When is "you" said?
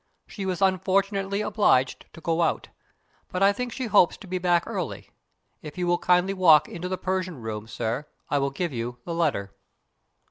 5.77-5.85, 8.73-8.97